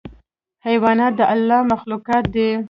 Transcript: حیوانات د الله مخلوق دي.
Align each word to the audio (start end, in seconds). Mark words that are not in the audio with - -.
حیوانات 0.65 1.13
د 1.19 1.21
الله 1.33 1.59
مخلوق 1.71 2.05
دي. 2.33 2.49